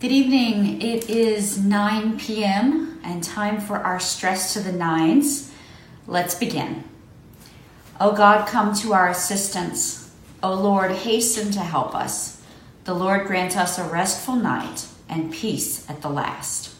[0.00, 0.80] Good evening.
[0.80, 3.00] It is 9 p.m.
[3.02, 5.52] and time for our stress to the nines.
[6.06, 6.84] Let's begin.
[8.00, 10.14] O God, come to our assistance.
[10.40, 12.40] O Lord, hasten to help us.
[12.84, 16.77] The Lord grant us a restful night and peace at the last.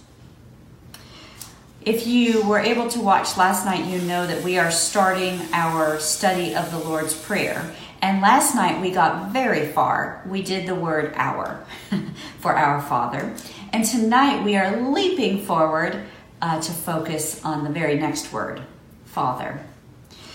[1.88, 5.98] If you were able to watch last night, you know that we are starting our
[5.98, 7.74] study of the Lord's Prayer.
[8.02, 10.22] And last night we got very far.
[10.26, 11.64] We did the word our
[12.40, 13.34] for our Father.
[13.72, 16.04] And tonight we are leaping forward
[16.42, 18.60] uh, to focus on the very next word,
[19.06, 19.64] Father.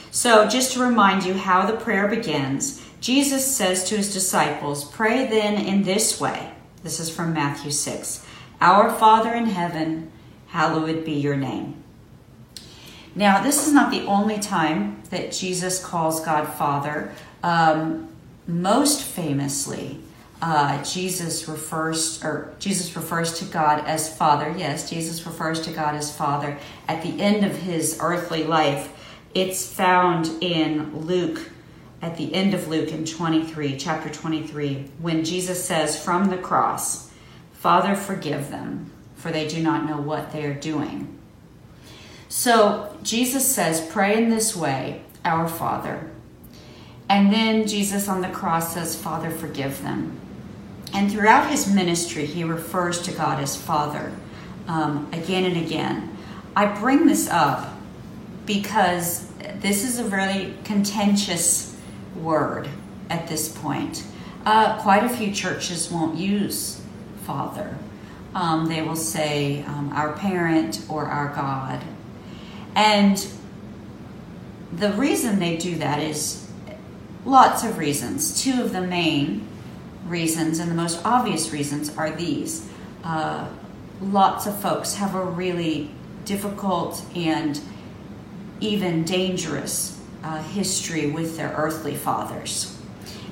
[0.09, 5.27] So, just to remind you how the prayer begins, Jesus says to his disciples, Pray
[5.27, 6.51] then in this way.
[6.81, 8.25] This is from Matthew 6
[8.59, 10.11] Our Father in heaven,
[10.53, 11.83] hallowed be your name.
[13.15, 17.11] Now, this is not the only time that Jesus calls God Father.
[17.41, 18.07] Um,
[18.45, 19.97] most famously,
[20.43, 24.53] uh, Jesus refers or Jesus refers to God as Father.
[24.55, 28.91] Yes, Jesus refers to God as Father at the end of his earthly life.
[29.33, 31.49] It's found in Luke
[32.03, 37.09] at the end of Luke in 23, chapter 23, when Jesus says from the cross,
[37.53, 38.91] Father, forgive them,
[39.23, 41.17] for they do not know what they are doing.
[42.29, 46.11] So Jesus says, Pray in this way, Our Father
[47.09, 50.19] and then Jesus on the cross says, Father, forgive them.
[50.93, 54.11] And throughout his ministry, he refers to God as Father
[54.67, 56.17] um, again and again.
[56.55, 57.73] I bring this up
[58.45, 59.27] because
[59.59, 61.77] this is a really contentious
[62.15, 62.69] word
[63.09, 64.03] at this point.
[64.45, 66.81] Uh, quite a few churches won't use
[67.25, 67.77] Father.
[68.35, 71.83] Um, they will say um, our parent or our God.
[72.75, 73.25] And
[74.71, 76.43] the reason they do that is
[77.25, 78.41] Lots of reasons.
[78.43, 79.47] Two of the main
[80.05, 82.67] reasons and the most obvious reasons are these.
[83.03, 83.47] Uh,
[84.01, 85.89] lots of folks have a really
[86.25, 87.61] difficult and
[88.59, 92.77] even dangerous uh, history with their earthly fathers.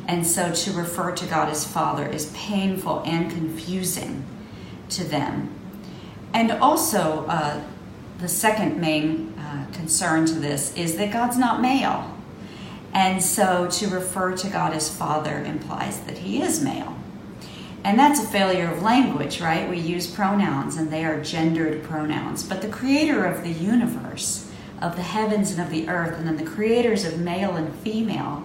[0.07, 4.25] And so to refer to God as Father is painful and confusing
[4.91, 5.49] to them.
[6.33, 7.61] And also, uh,
[8.19, 12.15] the second main uh, concern to this is that God's not male.
[12.93, 16.97] And so to refer to God as Father implies that He is male.
[17.83, 19.67] And that's a failure of language, right?
[19.67, 22.43] We use pronouns and they are gendered pronouns.
[22.43, 26.37] But the creator of the universe, of the heavens and of the earth, and then
[26.37, 28.43] the creators of male and female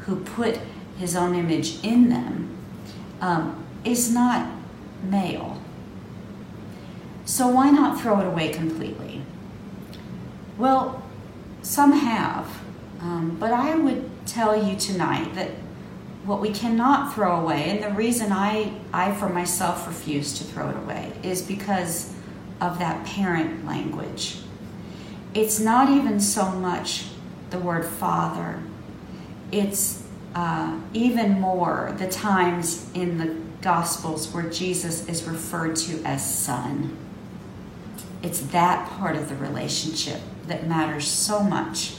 [0.00, 0.58] who put
[0.98, 2.56] his own image in them,
[3.20, 4.50] um, is not
[5.02, 5.60] male.
[7.28, 9.20] So why not throw it away completely?
[10.56, 11.02] Well,
[11.60, 12.48] some have.
[13.00, 15.50] Um, but I would tell you tonight that
[16.24, 20.70] what we cannot throw away, and the reason I, I for myself refuse to throw
[20.70, 22.14] it away, is because
[22.62, 24.38] of that parent language.
[25.34, 27.08] It's not even so much
[27.50, 28.62] the word father,
[29.52, 30.02] it's
[30.34, 36.96] uh, even more the times in the Gospels where Jesus is referred to as son.
[38.22, 41.94] It's that part of the relationship that matters so much.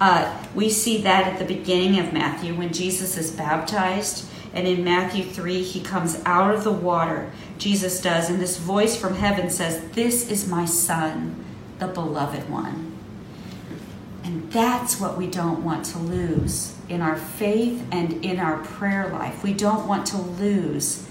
[0.00, 4.26] Uh, we see that at the beginning of Matthew when Jesus is baptized.
[4.52, 7.30] And in Matthew 3, he comes out of the water.
[7.58, 8.30] Jesus does.
[8.30, 11.44] And this voice from heaven says, This is my son,
[11.78, 12.98] the beloved one.
[14.24, 19.08] And that's what we don't want to lose in our faith and in our prayer
[19.08, 19.42] life.
[19.42, 21.06] We don't want to lose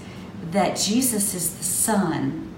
[0.50, 2.52] that Jesus is the son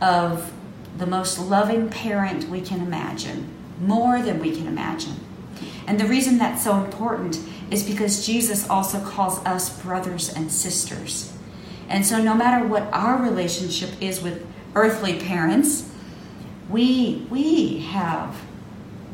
[0.00, 0.52] of
[0.98, 3.48] the most loving parent we can imagine,
[3.80, 5.14] more than we can imagine.
[5.86, 7.38] And the reason that's so important
[7.70, 11.32] is because Jesus also calls us brothers and sisters.
[11.88, 15.90] And so, no matter what our relationship is with earthly parents,
[16.68, 18.36] we, we have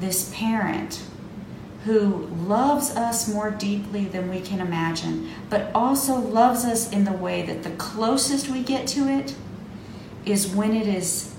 [0.00, 1.04] this parent
[1.84, 7.12] who loves us more deeply than we can imagine, but also loves us in the
[7.12, 9.34] way that the closest we get to it
[10.24, 11.33] is when it is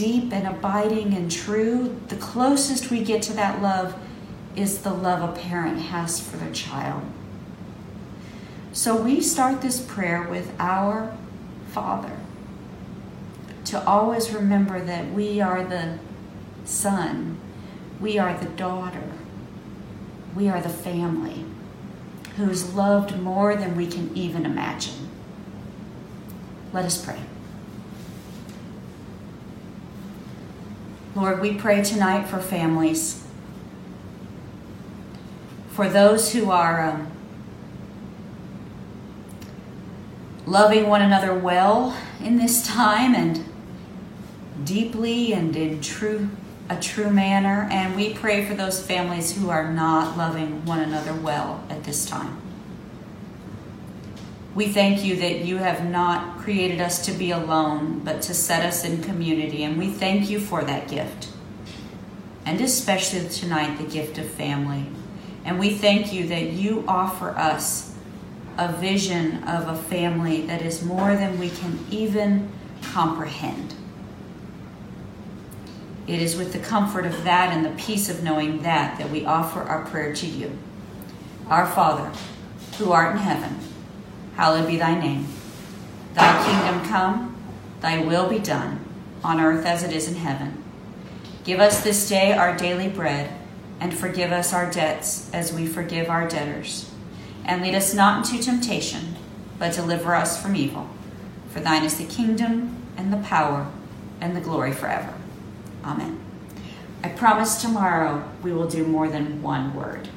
[0.00, 2.00] deep and abiding and true.
[2.08, 3.94] The closest we get to that love
[4.56, 7.02] is the love a parent has for their child.
[8.72, 11.14] So we start this prayer with our
[11.68, 12.16] Father
[13.66, 15.98] to always remember that we are the
[16.64, 17.38] son,
[18.00, 19.12] we are the daughter,
[20.34, 21.44] we are the family
[22.36, 25.10] who's loved more than we can even imagine.
[26.72, 27.20] Let us pray.
[31.20, 33.22] Lord, we pray tonight for families
[35.68, 37.12] for those who are um,
[40.46, 41.94] loving one another well
[42.24, 43.44] in this time and
[44.64, 46.30] deeply and in true
[46.70, 51.12] a true manner and we pray for those families who are not loving one another
[51.12, 52.40] well at this time.
[54.54, 58.64] We thank you that you have not created us to be alone, but to set
[58.64, 61.28] us in community, and we thank you for that gift.
[62.44, 64.86] And especially tonight, the gift of family.
[65.44, 67.94] And we thank you that you offer us
[68.58, 72.50] a vision of a family that is more than we can even
[72.82, 73.74] comprehend.
[76.06, 79.24] It is with the comfort of that and the peace of knowing that that we
[79.24, 80.58] offer our prayer to you.
[81.48, 82.10] Our Father,
[82.78, 83.56] who art in heaven,
[84.40, 85.26] hallowed be thy name.
[86.14, 87.36] Thy kingdom come,
[87.82, 88.82] thy will be done,
[89.22, 90.64] on earth as it is in heaven.
[91.44, 93.38] Give us this day our daily bread,
[93.80, 96.90] and forgive us our debts as we forgive our debtors.
[97.44, 99.14] And lead us not into temptation,
[99.58, 100.88] but deliver us from evil.
[101.50, 103.70] For thine is the kingdom, and the power,
[104.22, 105.12] and the glory forever.
[105.84, 106.18] Amen.
[107.04, 110.08] I promise tomorrow we will do more than one word.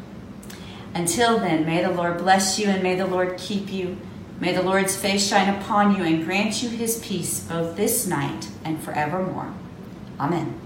[0.94, 3.98] Until then, may the Lord bless you and may the Lord keep you.
[4.40, 8.50] May the Lord's face shine upon you and grant you his peace both this night
[8.66, 9.54] and forevermore.
[10.20, 10.63] Amen.